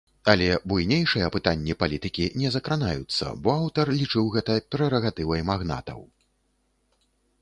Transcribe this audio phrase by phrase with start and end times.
[0.31, 5.99] Але буйнейшыя пытанні палітыкі не закранаюцца, бо аўтар лічыў гэта прэрагатывай магнатаў.